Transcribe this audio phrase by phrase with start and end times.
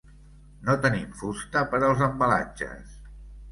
[0.69, 2.99] No tenim fusta per als embalatges.